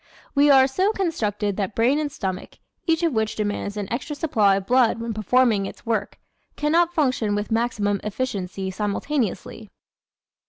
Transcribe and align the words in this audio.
We 0.33 0.49
are 0.49 0.65
so 0.65 0.91
constructed 0.93 1.57
that 1.57 1.75
brain 1.75 1.99
and 1.99 2.11
stomach 2.11 2.57
each 2.87 3.03
of 3.03 3.13
which 3.13 3.35
demands 3.35 3.77
an 3.77 3.87
extra 3.93 4.15
supply 4.15 4.55
of 4.55 4.65
blood 4.65 4.99
when 4.99 5.13
performing 5.13 5.67
its 5.67 5.85
work 5.85 6.17
can 6.55 6.71
not 6.71 6.91
function 6.91 7.35
with 7.35 7.51
maximum 7.51 8.01
efficiency 8.03 8.71
simultaneously. 8.71 9.69